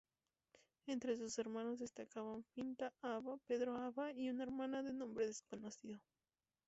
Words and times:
Entre 0.87 1.15
sus 1.15 1.37
hermanos 1.37 1.77
destacaban 1.77 2.43
Finta 2.55 2.91
Aba, 3.03 3.37
Pedro 3.45 3.75
Aba 3.77 4.11
y 4.11 4.31
una 4.31 4.41
hermana 4.41 4.81
de 4.81 4.93
nombre 4.93 5.27
desconocido. 5.27 5.99